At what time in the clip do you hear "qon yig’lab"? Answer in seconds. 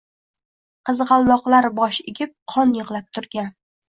2.55-3.13